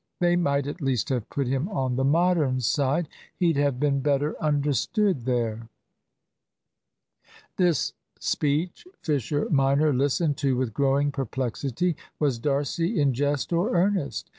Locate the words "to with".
10.37-10.73